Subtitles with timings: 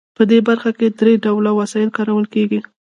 [0.17, 2.59] په دې برخه کې درې ډوله وسایل کارول کیږي.